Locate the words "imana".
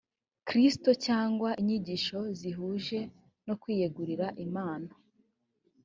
4.45-4.89